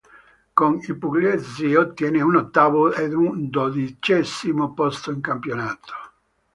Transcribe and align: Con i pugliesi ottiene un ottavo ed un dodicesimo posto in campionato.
Con 0.55 0.79
i 0.81 0.95
pugliesi 0.95 1.75
ottiene 1.75 2.23
un 2.23 2.35
ottavo 2.37 2.91
ed 2.91 3.13
un 3.13 3.51
dodicesimo 3.51 4.73
posto 4.73 5.11
in 5.11 5.21
campionato. 5.21 5.93